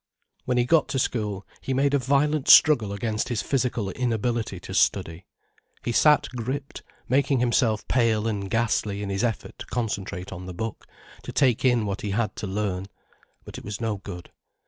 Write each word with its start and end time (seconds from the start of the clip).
When 0.45 0.57
he 0.57 0.65
got 0.65 0.87
to 0.87 0.97
school, 0.97 1.45
he 1.61 1.75
made 1.75 1.93
a 1.93 1.99
violent 1.99 2.47
struggle 2.49 2.91
against 2.91 3.29
his 3.29 3.43
physical 3.43 3.91
inability 3.91 4.59
to 4.61 4.73
study. 4.73 5.27
He 5.83 5.91
sat 5.91 6.27
gripped, 6.35 6.81
making 7.07 7.39
himself 7.39 7.87
pale 7.87 8.25
and 8.27 8.49
ghastly 8.49 9.03
in 9.03 9.11
his 9.11 9.23
effort 9.23 9.59
to 9.59 9.65
concentrate 9.67 10.31
on 10.33 10.47
the 10.47 10.55
book, 10.55 10.87
to 11.21 11.31
take 11.31 11.63
in 11.63 11.85
what 11.85 12.01
he 12.01 12.09
had 12.09 12.35
to 12.37 12.47
learn. 12.47 12.87
But 13.45 13.59
it 13.59 13.63
was 13.63 13.79
no 13.79 13.97
good. 13.97 14.31